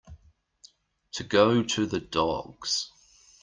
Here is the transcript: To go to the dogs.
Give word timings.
To 1.11 1.23
go 1.23 1.61
to 1.61 1.85
the 1.85 1.99
dogs. 1.99 2.89